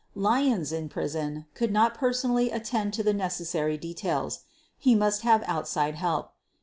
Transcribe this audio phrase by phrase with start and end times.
[0.15, 4.39] Lyons, in prison, could not personally attend to the necessary details.
[4.79, 6.31] He must have outside help.